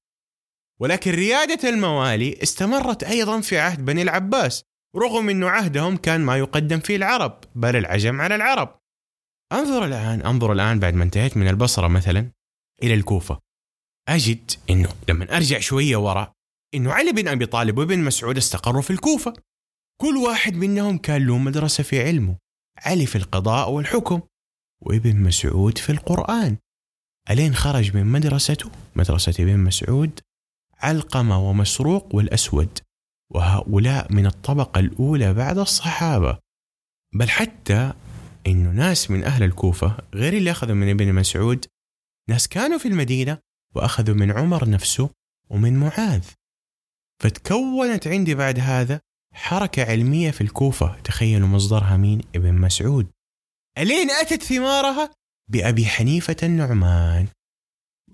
ولكن 0.81 1.11
ريادة 1.11 1.69
الموالي 1.69 2.43
استمرت 2.43 3.05
أيضا 3.05 3.41
في 3.41 3.59
عهد 3.59 3.85
بني 3.85 4.03
العباس 4.03 4.65
رغم 4.97 5.29
أن 5.29 5.45
عهدهم 5.45 5.97
كان 5.97 6.21
ما 6.21 6.37
يقدم 6.37 6.81
فيه 6.81 6.97
العرب 6.97 7.41
بل 7.55 7.77
العجم 7.77 8.21
على 8.21 8.35
العرب. 8.35 8.79
أنظر 9.53 9.85
الآن 9.85 10.21
أنظر 10.21 10.53
الآن 10.53 10.79
بعد 10.79 10.95
ما 10.95 11.05
انتهيت 11.05 11.37
من 11.37 11.49
البصرة 11.49 11.89
مثلا 11.89 12.31
إلى 12.83 12.95
الكوفة. 12.95 13.41
أجد 14.09 14.51
أنه 14.71 14.95
لما 15.09 15.37
أرجع 15.37 15.59
شوية 15.59 15.97
وراء 15.97 16.33
أنه 16.75 16.93
علي 16.93 17.13
بن 17.13 17.29
أبي 17.29 17.47
طالب 17.47 17.79
وابن 17.79 17.99
مسعود 17.99 18.37
استقروا 18.37 18.83
في 18.83 18.91
الكوفة. 18.91 19.33
كل 20.01 20.17
واحد 20.17 20.55
منهم 20.55 20.99
كان 20.99 21.27
له 21.27 21.39
مدرسة 21.39 21.85
في 21.85 22.03
علمه 22.03 22.37
علي 22.79 23.07
في 23.07 23.17
القضاء 23.17 23.71
والحكم 23.71 24.21
وابن 24.83 25.17
مسعود 25.17 25.79
في 25.79 25.93
القرآن. 25.93 26.57
ألين 27.31 27.55
خرج 27.55 27.97
من 27.97 28.07
مدرسته 28.07 28.71
مدرسة 28.97 29.35
ابن 29.39 29.59
مسعود 29.59 30.21
علقمة 30.79 31.51
ومسروق 31.51 32.15
والأسود 32.15 32.79
وهؤلاء 33.31 34.13
من 34.13 34.27
الطبقة 34.27 34.79
الأولى 34.79 35.35
بعد 35.35 35.59
الصحابة. 35.59 36.39
بل 37.15 37.29
حتى 37.29 37.93
إنه 38.47 38.71
ناس 38.71 39.11
من 39.11 39.25
أهل 39.25 39.43
الكوفة 39.43 39.97
غير 40.15 40.33
اللي 40.33 40.51
أخذوا 40.51 40.75
من 40.75 40.91
ابن 40.91 41.15
مسعود 41.15 41.67
ناس 42.29 42.49
كانوا 42.49 42.79
في 42.79 42.89
المدينة 42.89 43.39
وأخذوا 43.75 44.15
من 44.15 44.31
عمر 44.31 44.69
نفسه 44.69 45.11
ومن 45.51 45.77
معاذ. 45.77 46.25
فتكونت 47.23 48.07
عندي 48.07 48.35
بعد 48.35 48.59
هذا 48.59 49.01
حركة 49.35 49.85
علمية 49.85 50.31
في 50.31 50.41
الكوفة 50.41 51.01
تخيلوا 51.01 51.49
مصدرها 51.49 51.97
مين؟ 51.97 52.21
ابن 52.35 52.55
مسعود. 52.55 53.11
ألين 53.79 54.11
أتت 54.11 54.43
ثمارها؟ 54.43 55.11
بأبي 55.49 55.87
حنيفة 55.87 56.37
النعمان. 56.43 57.27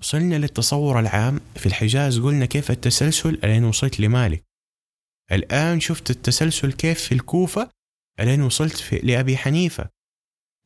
وصلنا 0.01 0.35
للتصور 0.35 1.01
العام. 1.01 1.41
في 1.57 1.67
الحجاز 1.67 2.21
قلنا 2.21 2.47
كيف 2.47 2.71
التسلسل؟ 2.71 3.41
ألين 3.45 3.65
وصلت 3.65 4.01
لمالك. 4.01 4.45
الآن 5.33 5.81
شفت 5.81 6.11
التسلسل 6.11 6.73
كيف 6.73 7.01
في 7.01 7.13
الكوفة؟ 7.13 7.71
ألين 8.21 8.43
وصلت 8.43 8.77
في 8.77 8.99
لأبي 8.99 9.37
حنيفة. 9.37 9.89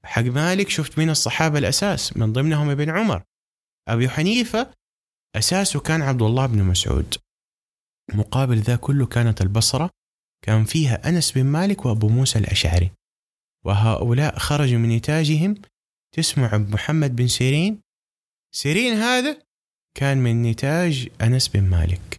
حق 0.04 0.22
مالك 0.22 0.68
شفت 0.68 0.98
مين 0.98 1.10
الصحابة 1.10 1.58
الأساس 1.58 2.16
من 2.16 2.32
ضمنهم 2.32 2.70
ابن 2.70 2.90
عمر. 2.90 3.22
أبي 3.88 4.08
حنيفة 4.08 4.70
أساسه 5.36 5.80
كان 5.80 6.02
عبد 6.02 6.22
الله 6.22 6.46
بن 6.46 6.62
مسعود. 6.62 7.14
مقابل 8.14 8.58
ذا 8.58 8.76
كله 8.76 9.06
كانت 9.06 9.42
البصرة. 9.42 9.90
كان 10.44 10.64
فيها 10.64 11.08
أنس 11.08 11.32
بن 11.32 11.44
مالك 11.44 11.86
وأبو 11.86 12.08
موسى 12.08 12.38
الأشعري. 12.38 12.90
وهؤلاء 13.64 14.38
خرجوا 14.38 14.78
من 14.78 14.88
نتاجهم 14.88 15.54
تسمع 16.12 16.58
محمد 16.58 17.16
بن 17.16 17.28
سيرين؟ 17.28 17.80
سيرين 18.54 18.94
هذا 18.94 19.42
كان 19.94 20.18
من 20.18 20.42
نتاج 20.42 21.08
أنس 21.22 21.48
بن 21.48 21.62
مالك. 21.62 22.16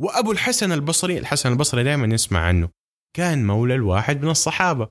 وأبو 0.00 0.32
الحسن 0.32 0.72
البصري 0.72 1.18
الحسن 1.18 1.52
البصري 1.52 1.84
دائما 1.84 2.06
نسمع 2.06 2.40
عنه. 2.40 2.68
كان 3.16 3.46
مولى 3.46 3.74
الواحد 3.74 4.22
من 4.22 4.30
الصحابة. 4.30 4.88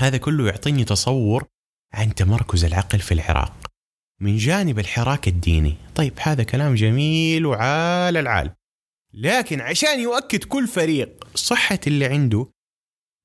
هذا 0.00 0.16
كله 0.16 0.46
يعطيني 0.46 0.84
تصور 0.84 1.44
عن 1.92 2.14
تمركز 2.14 2.64
العقل 2.64 2.98
في 2.98 3.14
العراق. 3.14 3.66
من 4.20 4.36
جانب 4.36 4.78
الحراك 4.78 5.28
الديني. 5.28 5.76
طيب 5.94 6.12
هذا 6.20 6.42
كلام 6.42 6.74
جميل 6.74 7.46
وعال 7.46 8.16
العال. 8.16 8.54
لكن 9.14 9.60
عشان 9.60 10.00
يؤكد 10.00 10.44
كل 10.44 10.68
فريق 10.68 11.28
صحة 11.34 11.80
اللي 11.86 12.04
عنده 12.04 12.46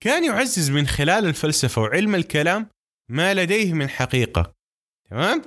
كان 0.03 0.25
يعزز 0.25 0.69
من 0.69 0.87
خلال 0.87 1.25
الفلسفة 1.25 1.81
وعلم 1.81 2.15
الكلام 2.15 2.69
ما 3.09 3.33
لديه 3.33 3.73
من 3.73 3.89
حقيقة. 3.89 4.53
تمام؟ 5.09 5.41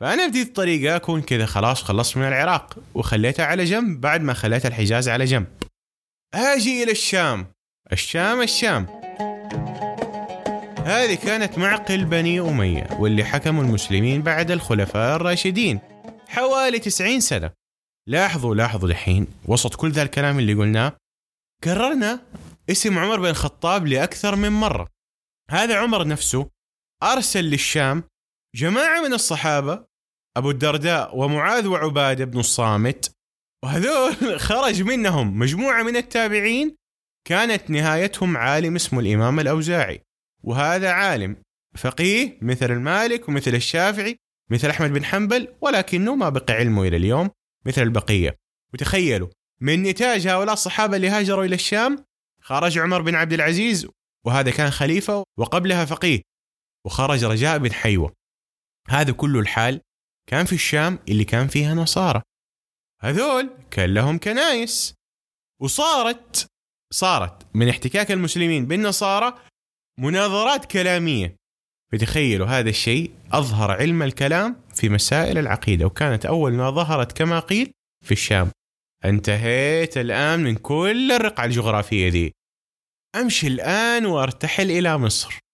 فأنا 0.00 0.26
بديت 0.26 0.46
الطريقة 0.46 0.96
أكون 0.96 1.22
كذا 1.22 1.46
خلاص 1.46 1.82
خلصت 1.82 2.16
من 2.16 2.28
العراق 2.28 2.78
وخليتها 2.94 3.44
على 3.46 3.64
جنب 3.64 4.00
بعد 4.00 4.22
ما 4.22 4.34
خليت 4.34 4.66
الحجاز 4.66 5.08
على 5.08 5.24
جنب. 5.24 5.46
أجي 6.34 6.82
إلى 6.82 6.92
الشام. 6.92 7.46
الشام 7.92 8.42
الشام. 8.42 8.86
هذه 10.84 11.14
كانت 11.14 11.58
معقل 11.58 12.04
بني 12.04 12.40
أمية 12.40 12.88
واللي 12.98 13.24
حكموا 13.24 13.62
المسلمين 13.62 14.22
بعد 14.22 14.50
الخلفاء 14.50 15.16
الراشدين 15.16 15.80
حوالي 16.28 16.78
90 16.78 17.20
سنة. 17.20 17.50
لاحظوا 18.06 18.54
لاحظوا 18.54 18.88
دحين 18.88 19.26
وسط 19.44 19.74
كل 19.74 19.90
ذا 19.90 20.02
الكلام 20.02 20.38
اللي 20.38 20.54
قلناه 20.54 20.92
كررنا 21.64 22.20
اسم 22.70 22.98
عمر 22.98 23.20
بن 23.20 23.28
الخطاب 23.28 23.86
لأكثر 23.86 24.36
من 24.36 24.52
مرة. 24.52 24.88
هذا 25.50 25.76
عمر 25.76 26.06
نفسه 26.06 26.50
أرسل 27.12 27.44
للشام 27.44 28.02
جماعة 28.54 29.02
من 29.02 29.12
الصحابة 29.12 29.84
أبو 30.36 30.50
الدرداء 30.50 31.16
ومعاذ 31.16 31.66
وعبادة 31.66 32.24
بن 32.24 32.38
الصامت 32.38 33.12
وهذول 33.64 34.14
خرج 34.48 34.82
منهم 34.82 35.38
مجموعة 35.38 35.82
من 35.82 35.96
التابعين 35.96 36.76
كانت 37.26 37.70
نهايتهم 37.70 38.36
عالم 38.36 38.74
اسمه 38.74 39.00
الإمام 39.00 39.40
الأوزاعي. 39.40 40.02
وهذا 40.42 40.90
عالم 40.90 41.36
فقيه 41.76 42.38
مثل 42.42 42.72
المالك 42.72 43.28
ومثل 43.28 43.54
الشافعي 43.54 44.16
مثل 44.50 44.70
أحمد 44.70 44.92
بن 44.92 45.04
حنبل 45.04 45.48
ولكنه 45.60 46.14
ما 46.14 46.28
بقي 46.28 46.54
علمه 46.54 46.82
إلى 46.82 46.96
اليوم 46.96 47.30
مثل 47.66 47.82
البقية. 47.82 48.36
وتخيلوا 48.74 49.28
من 49.60 49.82
نتاج 49.82 50.28
هؤلاء 50.28 50.52
الصحابة 50.52 50.96
اللي 50.96 51.08
هاجروا 51.08 51.44
إلى 51.44 51.54
الشام 51.54 52.04
خرج 52.42 52.78
عمر 52.78 53.02
بن 53.02 53.14
عبد 53.14 53.32
العزيز 53.32 53.86
وهذا 54.26 54.50
كان 54.50 54.70
خليفة 54.70 55.24
وقبلها 55.36 55.84
فقيه. 55.84 56.22
وخرج 56.86 57.24
رجاء 57.24 57.58
بن 57.58 57.72
حيوة. 57.72 58.12
هذا 58.88 59.12
كله 59.12 59.40
الحال 59.40 59.80
كان 60.30 60.46
في 60.46 60.52
الشام 60.52 60.98
اللي 61.08 61.24
كان 61.24 61.48
فيها 61.48 61.74
نصارى. 61.74 62.22
هذول 63.00 63.50
كان 63.70 63.94
لهم 63.94 64.18
كنايس 64.18 64.94
وصارت 65.62 66.46
صارت 66.92 67.46
من 67.54 67.68
احتكاك 67.68 68.10
المسلمين 68.10 68.66
بالنصارى 68.66 69.34
مناظرات 69.98 70.64
كلامية. 70.64 71.36
فتخيلوا 71.92 72.46
هذا 72.46 72.70
الشيء 72.70 73.14
أظهر 73.32 73.70
علم 73.70 74.02
الكلام 74.02 74.62
في 74.74 74.88
مسائل 74.88 75.38
العقيدة 75.38 75.86
وكانت 75.86 76.26
أول 76.26 76.52
ما 76.52 76.70
ظهرت 76.70 77.12
كما 77.12 77.40
قيل 77.40 77.72
في 78.04 78.12
الشام. 78.12 78.50
انتهيت 79.04 79.98
الآن 79.98 80.40
من 80.40 80.54
كل 80.54 81.12
الرقعة 81.12 81.44
الجغرافية 81.44 82.08
دي. 82.08 82.32
أمشي 83.16 83.46
الآن 83.46 84.06
وأرتحل 84.06 84.70
إلى 84.70 84.98
مصر. 84.98 85.45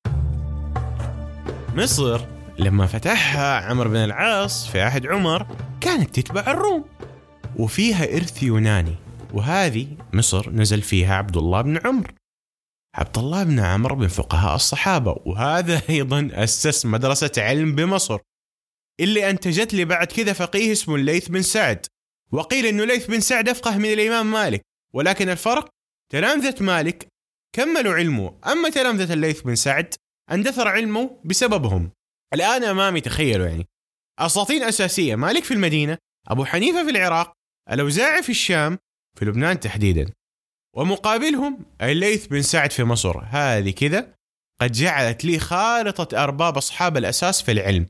مصر 1.76 2.26
لما 2.59 2.87
فتحها 2.87 3.61
عمرو 3.61 3.91
بن 3.91 3.97
العاص 3.97 4.69
في 4.69 4.81
عهد 4.81 5.07
عمر 5.07 5.47
كانت 5.81 6.21
تتبع 6.21 6.41
الروم 6.41 6.85
وفيها 7.57 8.17
إرث 8.17 8.43
يوناني 8.43 8.95
وهذه 9.35 9.97
مصر 10.12 10.50
نزل 10.50 10.83
فيها 10.83 11.14
عبد 11.14 11.37
الله 11.37 11.61
بن 11.61 11.79
عمرو. 11.87 12.14
عبد 12.95 13.19
الله 13.19 13.43
بن 13.43 13.61
عمرو 13.61 13.97
من 13.97 14.09
فقهاء 14.09 14.55
الصحابة 14.55 15.17
وهذا 15.26 15.83
أيضا 15.91 16.29
أسس 16.33 16.87
مدرسة 16.87 17.33
علم 17.38 17.75
بمصر. 17.75 18.19
اللي 19.00 19.31
أنتجت 19.31 19.75
لي 19.75 19.85
بعد 19.85 20.07
كذا 20.07 20.33
فقيه 20.33 20.73
اسمه 20.73 20.95
الليث 20.95 21.29
بن 21.29 21.43
سعد. 21.43 21.87
وقيل 22.33 22.67
أنه 22.67 22.83
الليث 22.83 23.07
بن 23.07 23.21
سعد 23.21 23.49
أفقه 23.49 23.79
من 23.79 23.93
الإمام 23.93 24.31
مالك 24.31 24.62
ولكن 24.95 25.29
الفرق 25.29 25.69
تلامذة 26.12 26.55
مالك 26.61 27.09
كملوا 27.52 27.95
علمه. 27.95 28.38
أما 28.47 28.69
تلامذة 28.69 29.12
الليث 29.12 29.41
بن 29.41 29.55
سعد 29.55 29.95
اندثر 30.31 30.69
علمه 30.69 31.21
بسببهم. 31.25 31.91
الآن 32.35 32.64
أمامي 32.64 33.00
تخيلوا 33.00 33.47
يعني. 33.47 33.69
أساطين 34.19 34.62
أساسية. 34.62 35.14
مالك 35.14 35.45
في 35.45 35.55
المدينة؟ 35.55 35.99
أبو 36.29 36.45
حنيفة 36.45 36.85
في 36.85 36.91
العراق 36.91 37.33
الأوزاعي 37.71 38.23
في 38.23 38.29
الشام 38.29 38.79
في 39.19 39.25
لبنان 39.25 39.61
تحديدا. 39.61 40.12
ومقابلهم 40.76 41.64
الليث 41.83 42.26
بن 42.26 42.43
سعد 42.43 42.73
في 42.73 42.85
مصر. 42.85 43.19
هذه 43.25 43.71
كذا 43.71 44.14
قد 44.61 44.73
جعلت 44.73 45.25
لي 45.25 45.38
خارطة 45.38 46.23
أرباب 46.23 46.57
أصحاب 46.57 46.97
الأساس 46.97 47.43
في 47.43 47.52
العلم. 47.52 47.87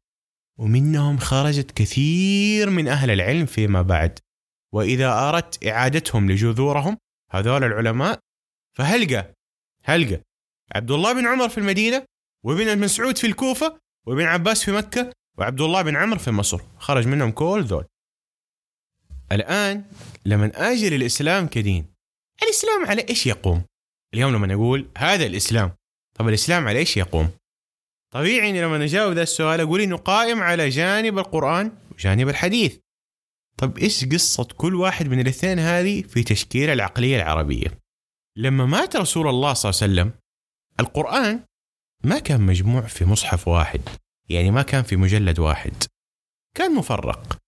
ومنهم 0.58 1.18
خرجت 1.18 1.70
كثير 1.70 2.70
من 2.70 2.88
أهل 2.88 3.10
العلم 3.10 3.46
فيما 3.46 3.82
بعد. 3.82 4.18
وإذا 4.74 5.12
أردت 5.12 5.66
إعادتهم 5.66 6.30
لجذورهم 6.30 6.98
هذول 7.30 7.64
العلماء 7.64 8.18
فهلقى 8.78 9.34
هلقى. 9.84 10.20
عبد 10.74 10.90
الله 10.90 11.12
بن 11.12 11.26
عمر 11.26 11.48
في 11.48 11.58
المدينة 11.58 12.04
وابن 12.44 12.78
مسعود 12.78 13.18
في 13.18 13.26
الكوفة 13.26 13.78
وابن 14.06 14.24
عباس 14.24 14.64
في 14.64 14.72
مكة 14.72 15.12
وعبد 15.38 15.60
الله 15.60 15.82
بن 15.82 15.96
عمرو 15.96 16.18
في 16.18 16.30
مصر. 16.30 16.60
خرج 16.78 17.06
منهم 17.06 17.30
كل 17.30 17.64
ذول. 17.64 17.84
الآن 19.32 19.84
لما 20.26 20.72
أجي 20.72 20.90
للإسلام 20.90 21.46
كدين. 21.46 21.86
الإسلام 22.42 22.86
على 22.86 23.06
إيش 23.08 23.26
يقوم؟ 23.26 23.62
اليوم 24.14 24.32
لما 24.32 24.46
نقول 24.46 24.88
هذا 24.98 25.26
الإسلام 25.26 25.72
طب 26.14 26.28
الإسلام 26.28 26.68
على 26.68 26.78
إيش 26.78 26.96
يقوم؟ 26.96 27.30
طبيعي 28.10 28.50
إني 28.50 28.62
لما 28.62 28.78
نجاوب 28.78 29.12
ذا 29.12 29.22
السؤال 29.22 29.60
أقول 29.60 29.80
إنه 29.80 29.96
قائم 29.96 30.42
على 30.42 30.68
جانب 30.68 31.18
القرآن 31.18 31.72
وجانب 31.92 32.28
الحديث. 32.28 32.78
طب 33.58 33.78
إيش 33.78 34.04
قصة 34.04 34.44
كل 34.44 34.74
واحد 34.74 35.08
من 35.08 35.20
الاثنين 35.20 35.58
هذه 35.58 36.02
في 36.02 36.22
تشكيل 36.22 36.70
العقلية 36.70 37.16
العربية؟ 37.16 37.78
لما 38.36 38.66
مات 38.66 38.96
رسول 38.96 39.28
الله 39.28 39.52
صلى 39.52 39.70
الله 39.70 39.82
عليه 39.82 39.92
وسلم 39.92 40.20
القرآن 40.80 41.44
ما 42.04 42.18
كان 42.18 42.40
مجموع 42.40 42.80
في 42.80 43.04
مصحف 43.04 43.48
واحد 43.48 43.80
يعني 44.28 44.50
ما 44.50 44.62
كان 44.62 44.82
في 44.82 44.96
مجلد 44.96 45.38
واحد. 45.38 45.74
كان 46.56 46.74
مفرق. 46.74 47.38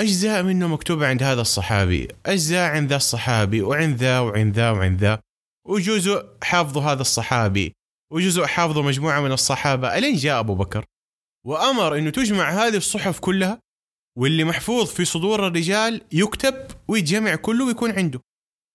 أجزاء 0.00 0.42
منه 0.42 0.68
مكتوبة 0.68 1.06
عند 1.06 1.22
هذا 1.22 1.40
الصحابي 1.40 2.08
أجزاء 2.26 2.70
عند 2.70 2.90
ذا 2.90 2.96
الصحابي 2.96 3.62
وعند 3.62 3.96
ذا 3.96 4.18
وعند 4.18 4.54
ذا 4.54 4.70
وعند 4.70 5.00
ذا. 5.00 5.20
وجزء 5.66 6.26
حافظه 6.42 6.92
هذا 6.92 7.00
الصحابي 7.00 7.72
وجزء 8.12 8.44
حافظه 8.44 8.82
مجموعة 8.82 9.20
من 9.20 9.32
الصحابة. 9.32 9.98
ألين 9.98 10.16
جاء 10.16 10.40
أبو 10.40 10.54
بكر؟ 10.54 10.84
وأمر 11.46 11.98
أنه 11.98 12.10
تجمع 12.10 12.50
هذه 12.50 12.76
الصحف 12.76 13.18
كلها 13.18 13.60
واللي 14.18 14.44
محفوظ 14.44 14.88
في 14.88 15.04
صدور 15.04 15.46
الرجال 15.46 16.02
يكتب 16.12 16.66
ويتجمع 16.88 17.34
كله 17.34 17.66
ويكون 17.66 17.90
عنده. 17.90 18.20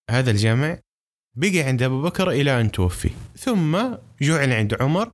هذا 0.10 0.32
الجمع 0.32 0.80
بقي 1.38 1.60
عند 1.60 1.84
أبو 1.84 2.02
بكر 2.02 2.30
إلى 2.30 2.62
أن 2.62 2.72
توفي. 2.72 3.10
ثم 3.38 3.82
جعل 4.22 4.54
عند 4.54 4.82
عمر 4.82 5.12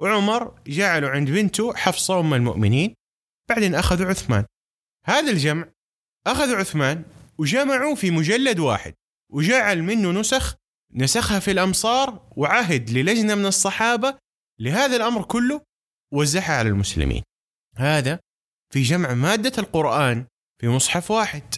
وعمر 0.00 0.60
جعله 0.66 1.08
عند 1.08 1.30
بنته 1.30 1.74
حفصة 1.74 2.20
أم 2.20 2.34
المؤمنين 2.34 2.94
بعدين 3.48 3.74
أخذوا 3.74 4.06
عثمان. 4.06 4.44
هذا 5.04 5.30
الجمع 5.30 5.68
أخذوا 6.26 6.56
عثمان 6.56 7.04
وجمعوا 7.38 7.94
في 7.94 8.10
مجلد 8.10 8.58
واحد 8.58 8.94
وجعل 9.32 9.82
منه 9.82 10.10
نسخ 10.20 10.56
نسخها 10.94 11.38
في 11.38 11.50
الأمصار 11.50 12.28
وعهد 12.36 12.90
للجنة 12.90 13.34
من 13.34 13.46
الصحابة 13.46 14.18
لهذا 14.60 14.96
الأمر 14.96 15.24
كله 15.24 15.60
وزعها 16.12 16.58
على 16.58 16.68
المسلمين. 16.68 17.22
هذا 17.76 18.20
في 18.72 18.82
جمع 18.82 19.14
مادة 19.14 19.62
القرآن 19.62 20.26
في 20.60 20.68
مصحف 20.68 21.10
واحد. 21.10 21.54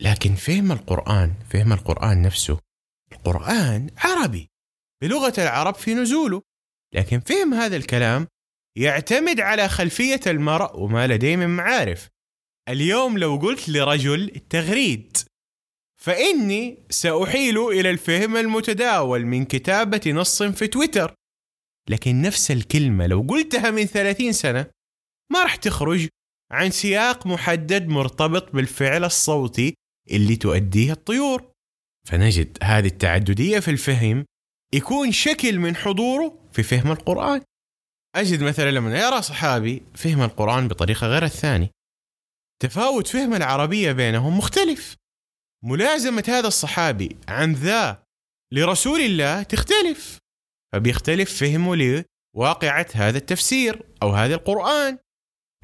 لكن 0.00 0.34
فهم 0.34 0.72
القرآن 0.72 1.34
فهم 1.50 1.72
القرآن 1.72 2.22
نفسه. 2.22 2.58
القرآن 3.12 3.90
عربي 3.98 4.50
بلغة 5.02 5.34
العرب 5.38 5.74
في 5.74 5.94
نزوله. 5.94 6.42
لكن 6.94 7.20
فهم 7.20 7.54
هذا 7.54 7.76
الكلام 7.76 8.26
يعتمد 8.78 9.40
على 9.40 9.68
خلفية 9.68 10.20
المرء 10.26 10.80
وما 10.80 11.06
لديه 11.06 11.36
من 11.36 11.48
معارف. 11.48 12.08
اليوم 12.68 13.18
لو 13.18 13.36
قلت 13.36 13.68
لرجل 13.68 14.30
تغريد 14.50 15.16
فإني 16.02 16.78
سأحيل 16.90 17.58
إلى 17.58 17.90
الفهم 17.90 18.36
المتداول 18.36 19.26
من 19.26 19.44
كتابة 19.44 20.00
نص 20.06 20.42
في 20.42 20.66
تويتر. 20.66 21.14
لكن 21.88 22.22
نفس 22.22 22.50
الكلمة 22.50 23.06
لو 23.06 23.26
قلتها 23.28 23.70
من 23.70 23.84
ثلاثين 23.84 24.32
سنة 24.32 24.66
ما 25.32 25.42
راح 25.42 25.56
تخرج 25.56 26.08
عن 26.52 26.70
سياق 26.70 27.26
محدد 27.26 27.88
مرتبط 27.88 28.52
بالفعل 28.52 29.04
الصوتي 29.04 29.74
اللي 30.10 30.36
تؤديه 30.36 30.92
الطيور. 30.92 31.52
فنجد 32.08 32.58
هذه 32.62 32.86
التعددية 32.86 33.58
في 33.58 33.70
الفهم 33.70 34.24
يكون 34.74 35.12
شكل 35.12 35.58
من 35.58 35.76
حضوره 35.76 36.38
في 36.52 36.62
فهم 36.62 36.92
القرآن. 36.92 37.42
أجد 38.16 38.42
مثلا 38.42 38.70
لما 38.70 38.98
يرى 38.98 39.22
صحابي 39.22 39.82
فهم 39.94 40.22
القرآن 40.22 40.68
بطريقة 40.68 41.06
غير 41.06 41.24
الثاني 41.24 41.70
تفاوت 42.62 43.06
فهم 43.06 43.34
العربية 43.34 43.92
بينهم 43.92 44.38
مختلف. 44.38 44.96
ملازمة 45.64 46.24
هذا 46.28 46.48
الصحابي 46.48 47.16
عن 47.28 47.52
ذا 47.52 48.02
لرسول 48.52 49.00
الله 49.00 49.42
تختلف. 49.42 50.18
فبيختلف 50.72 51.40
فهمه 51.40 52.04
لواقعة 52.36 52.86
هذا 52.94 53.18
التفسير 53.18 53.82
أو 54.02 54.10
هذا 54.10 54.34
القرآن. 54.34 54.98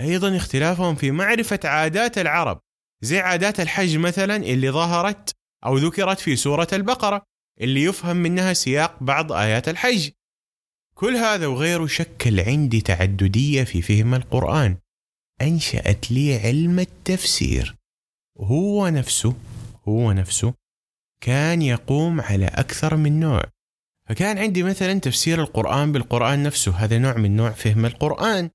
أيضا 0.01 0.37
اختلافهم 0.37 0.94
في 0.94 1.11
معرفة 1.11 1.61
عادات 1.64 2.18
العرب. 2.18 2.61
زي 3.05 3.18
عادات 3.18 3.61
الحج 3.61 3.97
مثلا 3.97 4.37
اللي 4.37 4.71
ظهرت 4.71 5.33
أو 5.66 5.77
ذكرت 5.77 6.21
في 6.21 6.37
سورة 6.37 6.68
البقرة. 6.73 7.23
اللي 7.61 7.83
يفهم 7.83 8.16
منها 8.16 8.53
سياق 8.53 9.03
بعض 9.03 9.33
آيات 9.33 9.68
الحج. 9.68 10.11
كل 10.94 11.16
هذا 11.16 11.47
وغيره 11.47 11.87
شكل 11.87 12.40
عندي 12.40 12.81
تعددية 12.81 13.64
في 13.64 13.83
فهم 13.83 14.14
القرآن. 14.14 14.77
أنشأت 15.42 16.12
لي 16.12 16.37
علم 16.37 16.79
التفسير. 16.79 17.77
هو 18.38 18.88
نفسه 18.88 19.35
هو 19.88 20.12
نفسه 20.12 20.55
كان 21.21 21.62
يقوم 21.62 22.21
على 22.21 22.47
أكثر 22.47 22.97
من 22.97 23.21
نوع. 23.21 23.44
فكان 24.09 24.38
عندي 24.38 24.62
مثلا 24.62 25.01
تفسير 25.01 25.42
القرآن 25.42 25.92
بالقرآن 25.92 26.42
نفسه 26.42 26.73
هذا 26.73 26.99
نوع 26.99 27.16
من 27.16 27.37
نوع 27.37 27.51
فهم 27.51 27.87
القرآن. 27.87 28.51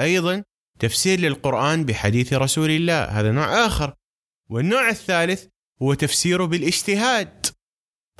أيضا 0.00 0.44
تفسير 0.78 1.20
للقرآن 1.20 1.84
بحديث 1.84 2.32
رسول 2.32 2.70
الله 2.70 3.04
هذا 3.04 3.30
نوع 3.32 3.66
آخر. 3.66 3.94
والنوع 4.50 4.88
الثالث 4.88 5.46
هو 5.82 5.94
تفسيره 5.94 6.44
بالإجتهاد. 6.44 7.46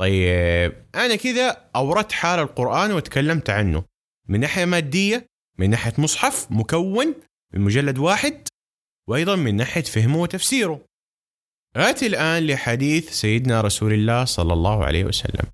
طيب. 0.02 0.86
أنا 0.94 1.16
كذا 1.16 1.70
أوردت 1.76 2.12
حال 2.12 2.40
القرآن 2.40 2.92
وتكلمت 2.92 3.50
عنه. 3.50 3.84
من 4.28 4.40
ناحية 4.40 4.64
مادية 4.64 5.26
من 5.58 5.70
ناحية 5.70 5.92
مصحف 5.98 6.46
مكون 6.50 7.14
من 7.54 7.60
مجلد 7.60 7.98
واحد 7.98 8.48
وأيضا 9.08 9.36
من 9.36 9.56
ناحية 9.56 9.82
فهمه 9.82 10.18
وتفسيره. 10.18 10.86
آتي 11.76 12.06
الآن 12.06 12.46
لحديث 12.46 13.10
سيدنا 13.10 13.60
رسول 13.60 13.92
الله 13.92 14.24
صلى 14.24 14.52
الله 14.52 14.84
عليه 14.84 15.04
وسلم. 15.04 15.46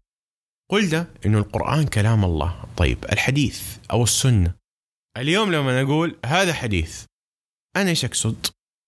قلنا 0.71 1.07
أنه 1.27 1.39
القرآن 1.39 1.87
كلام 1.87 2.25
الله. 2.25 2.65
طيب 2.77 3.05
الحديث 3.13 3.77
أو 3.91 4.03
السنة؟ 4.03 4.55
اليوم 5.17 5.53
لما 5.53 5.83
نقول 5.83 6.19
هذا 6.27 6.53
حديث 6.53 7.05
أنا 7.77 7.91
إيش 7.91 8.05
أقصد؟ 8.05 8.47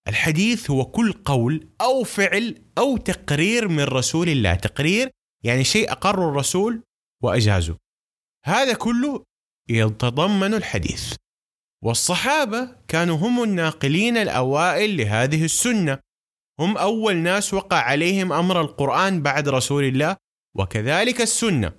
الحديث 0.09 0.71
هو 0.71 0.85
كل 0.85 1.13
قول 1.13 1.69
أو 1.81 2.05
فعل 2.05 2.63
أو 2.79 2.97
تقرير 2.97 3.69
من 3.69 3.85
رسول 3.85 4.29
الله. 4.29 4.55
تقرير 4.55 5.11
يعني 5.45 5.65
شيء 5.65 5.93
أقره 5.93 6.29
الرسول 6.29 6.83
وأجازه. 7.23 7.77
هذا 8.45 8.75
كله 8.75 9.25
يتضمن 9.69 10.55
الحديث. 10.55 11.15
والصحابة 11.85 12.77
كانوا 12.89 13.17
هم 13.17 13.43
الناقلين 13.43 14.17
الأوائل 14.17 14.97
لهذه 14.97 15.45
السنة. 15.45 15.99
هم 16.61 16.79
أول 16.79 17.17
ناس 17.17 17.55
وقع 17.55 17.77
عليهم 17.77 18.33
أمر 18.33 18.61
القرآن 18.61 19.23
بعد 19.23 19.49
رسول 19.49 19.85
الله 19.85 20.17
وكذلك 20.57 21.21
السنة. 21.21 21.73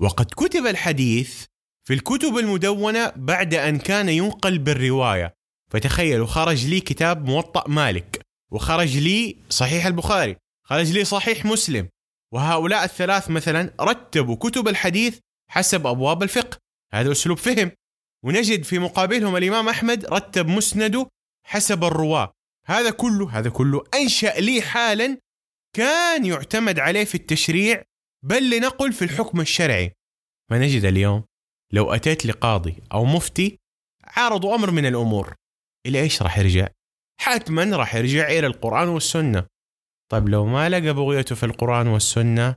وقد 0.00 0.26
كتب 0.26 0.66
الحديث 0.66 1.44
في 1.86 1.94
الكتب 1.94 2.38
المدونة 2.38 3.12
بعد 3.16 3.54
أن 3.54 3.78
كان 3.78 4.08
ينقل 4.08 4.58
بالرواية. 4.58 5.34
فتخيلوا 5.70 6.26
خرج 6.26 6.66
لي 6.66 6.80
كتاب 6.80 7.24
موطأ 7.24 7.68
مالك 7.68 8.20
وخرج 8.52 8.98
لي 8.98 9.36
صحيح 9.50 9.86
البخاري 9.86 10.36
خرج 10.66 10.92
لي 10.92 11.04
صحيح 11.04 11.44
مسلم. 11.44 11.88
وهؤلاء 12.34 12.84
الثلاث 12.84 13.30
مثلا 13.30 13.74
رتبوا 13.80 14.36
كتب 14.36 14.68
الحديث 14.68 15.18
حسب 15.50 15.86
أبواب 15.86 16.22
الفقه. 16.22 16.58
هذا 16.92 17.12
أسلوب 17.12 17.38
فهم. 17.38 17.70
ونجد 18.24 18.62
في 18.62 18.78
مقابلهم 18.78 19.36
الإمام 19.36 19.68
أحمد 19.68 20.06
رتب 20.06 20.46
مسنده 20.48 21.08
حسب 21.46 21.84
الرواة. 21.84 22.32
هذا 22.66 22.90
كله 22.90 23.38
هذا 23.38 23.50
كله 23.50 23.84
أنشأ 23.94 24.40
لي 24.40 24.62
حالا 24.62 25.18
كان 25.76 26.26
يعتمد 26.26 26.78
عليه 26.78 27.04
في 27.04 27.14
التشريع 27.14 27.82
بل 28.24 28.50
لنقل 28.50 28.92
في 28.92 29.04
الحكم 29.04 29.40
الشرعي. 29.40 29.92
فنجد 30.50 30.84
اليوم؟ 30.84 31.24
لو 31.72 31.94
أتيت 31.94 32.26
لقاضي 32.26 32.82
أو 32.92 33.04
مفتي 33.04 33.58
عارضوا 34.04 34.54
أمر 34.54 34.70
من 34.70 34.86
الأمور. 34.86 35.34
إلى 35.86 36.00
إيش 36.00 36.22
راح 36.22 36.38
يرجع؟ 36.38 36.68
حتما 37.20 37.76
راح 37.76 37.94
يرجع 37.94 38.28
إلى 38.28 38.46
القرآن 38.46 38.88
والسنة. 38.88 39.46
طيب 40.12 40.28
لو 40.28 40.46
ما 40.46 40.68
لقى 40.68 40.94
بغيته 40.94 41.34
في 41.34 41.46
القرآن 41.46 41.86
والسنة 41.86 42.54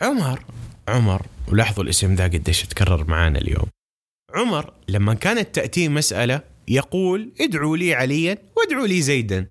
عمر 0.00 0.44
عمر 0.88 1.26
ولاحظوا 1.48 1.84
الاسم 1.84 2.14
ذا 2.14 2.24
قديش 2.24 2.62
تكرر 2.62 3.04
معانا 3.04 3.38
اليوم. 3.38 3.66
عمر 4.34 4.72
لما 4.88 5.14
كانت 5.14 5.54
تأتيه 5.54 5.88
مسألة 5.88 6.40
يقول 6.68 7.32
ادعوا 7.40 7.76
لي 7.76 7.94
عليا 7.94 8.38
وادعوا 8.56 8.86
لي 8.86 9.02
زيدا. 9.02 9.48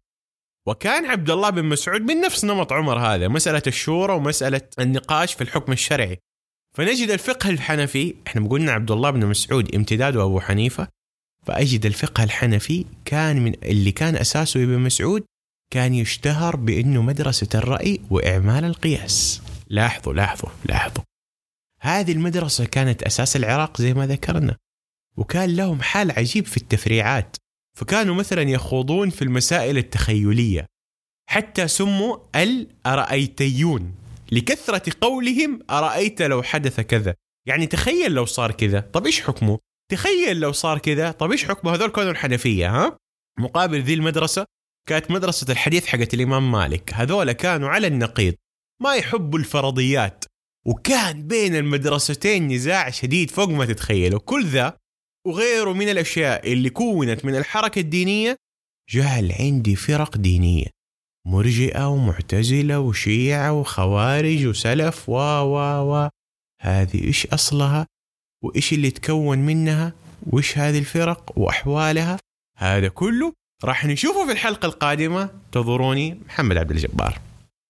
وكان 0.68 1.06
عبد 1.06 1.30
الله 1.30 1.50
بن 1.50 1.66
مسعود 1.66 2.02
من 2.02 2.22
نفس 2.22 2.46
نمط 2.46 2.74
عمر 2.74 3.00
هذا 3.00 3.28
مسألة 3.28 3.62
الشورى 3.68 4.14
ومسألة 4.14 4.62
النقاش 4.80 5.34
في 5.34 5.42
الحكم 5.42 5.72
الشرعي. 5.72 6.18
فنجد 6.78 7.10
الفقه 7.10 7.50
الحنفي 7.50 8.16
إحنا 8.28 8.48
قلنا 8.48 8.72
عبد 8.72 8.92
الله 8.92 9.10
بن 9.10 9.26
مسعود 9.26 9.76
امتداده 9.76 10.24
أبو 10.24 10.40
حنيفة 10.40 10.88
فأجد 11.46 11.86
الفقه 11.86 12.24
الحنفي 12.24 12.86
كان 13.06 13.44
من 13.44 13.54
اللي 13.64 13.92
كان 13.92 14.16
أساسه 14.16 14.64
ابن 14.64 14.80
مسعود 14.80 15.26
كان 15.74 15.94
يشتهر 15.94 16.56
بأنه 16.56 17.02
مدرسة 17.02 17.50
الرأي 17.56 18.02
وإعمال 18.10 18.66
القياس. 18.66 19.42
لاحظوا 19.68 20.14
لاحظوا 20.14 20.50
لاحظوا. 20.66 21.04
هذه 21.82 22.12
المدرسة 22.12 22.66
كانت 22.66 23.04
أساس 23.04 23.36
العراق 23.36 23.82
زي 23.82 23.94
ما 23.94 24.08
ذكرنا 24.08 24.58
وكان 25.18 25.56
لهم 25.56 25.82
حال 25.82 26.12
عجيب 26.12 26.46
في 26.46 26.58
التفريعات. 26.58 27.38
فكانوا 27.78 28.16
مثلا 28.16 28.42
يخوضون 28.42 29.10
في 29.10 29.22
المسائل 29.22 29.78
التخيلية. 29.78 30.66
حتى 31.30 31.68
سموا 31.68 32.18
الأرأيتيون. 32.36 33.96
لكثرة 34.32 34.94
قولهم 35.02 35.60
أرأيت 35.70 36.22
لو 36.22 36.44
حدث 36.44 36.80
كذا. 36.80 37.16
يعني 37.48 37.68
تخيل 37.68 38.12
لو 38.12 38.26
صار 38.26 38.52
كذا. 38.52 38.80
طب 38.80 39.06
إيش 39.06 39.22
حكمه؟ 39.22 39.60
تخيل 39.92 40.40
لو 40.40 40.52
صار 40.52 40.78
كذا. 40.78 41.12
طب 41.12 41.32
إيش 41.32 41.46
حكمه؟ 41.46 41.74
هذول 41.74 41.90
كانوا 41.90 42.12
الحنفية 42.12 42.70
ها؟ 42.70 42.98
مقابل 43.40 43.82
ذي 43.82 43.94
المدرسة 43.94 44.46
كانت 44.90 45.12
مدرسة 45.12 45.52
الحديث 45.52 45.86
حقت 45.86 46.14
الإمام 46.14 46.52
مالك. 46.52 46.94
هذول 46.94 47.32
كانوا 47.32 47.70
على 47.70 47.88
النقيض 47.88 48.34
ما 48.82 48.96
يحبوا 48.96 49.40
الفرضيات. 49.40 50.26
وكان 50.66 51.28
بين 51.28 51.56
المدرستين 51.56 52.48
نزاع 52.48 52.90
شديد 52.90 53.32
فوق 53.32 53.50
ما 53.50 53.66
تتخيلوا. 53.66 54.20
كل 54.20 54.46
ذا 54.46 54.78
وغيره 55.28 55.74
من 55.74 55.90
الأشياء 55.90 56.54
اللي 56.54 56.70
كونت 56.70 57.26
من 57.26 57.36
الحركة 57.36 57.80
الدينية 57.80 58.38
جعل 58.90 59.32
عندي 59.40 59.76
فرق 59.76 60.18
دينية. 60.18 60.68
مرجئة 61.28 61.88
ومعتزلة 61.88 62.80
وشيعة 62.80 63.54
وخوارج 63.54 64.46
وسلف 64.46 65.10
و 65.10 65.14
و 65.14 65.58
و. 65.92 66.10
هذه 66.62 67.04
إيش 67.04 67.28
أصلها؟ 67.28 67.88
وإيش 68.44 68.74
اللي 68.74 68.92
تكون 68.92 69.38
منها؟ 69.38 69.94
وإيش 70.28 70.58
هذه 70.58 70.80
الفرق؟ 70.80 71.38
وأحوالها؟ 71.38 72.20
هذا 72.58 72.88
كله 72.88 73.34
راح 73.64 73.86
نشوفه 73.86 74.26
في 74.26 74.32
الحلقة 74.32 74.66
القادمة. 74.66 75.30
انتظروني 75.46 76.20
محمد 76.26 76.58
عبد 76.58 76.72
الجبار. 76.72 77.20